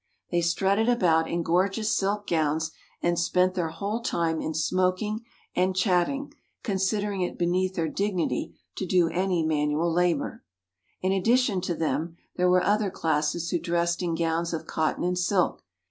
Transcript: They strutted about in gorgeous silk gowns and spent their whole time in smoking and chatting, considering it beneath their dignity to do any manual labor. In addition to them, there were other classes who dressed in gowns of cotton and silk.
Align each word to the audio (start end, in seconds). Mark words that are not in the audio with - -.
They 0.31 0.41
strutted 0.41 0.89
about 0.89 1.29
in 1.29 1.43
gorgeous 1.43 1.95
silk 1.95 2.25
gowns 2.25 2.71
and 3.03 3.19
spent 3.19 3.53
their 3.53 3.69
whole 3.69 4.01
time 4.01 4.41
in 4.41 4.55
smoking 4.55 5.19
and 5.55 5.75
chatting, 5.75 6.33
considering 6.63 7.21
it 7.21 7.37
beneath 7.37 7.75
their 7.75 7.87
dignity 7.87 8.55
to 8.77 8.87
do 8.87 9.09
any 9.09 9.45
manual 9.45 9.93
labor. 9.93 10.43
In 11.03 11.11
addition 11.11 11.61
to 11.61 11.75
them, 11.75 12.17
there 12.35 12.49
were 12.49 12.63
other 12.63 12.89
classes 12.89 13.51
who 13.51 13.59
dressed 13.59 14.01
in 14.01 14.15
gowns 14.15 14.53
of 14.53 14.65
cotton 14.65 15.03
and 15.03 15.19
silk. 15.19 15.61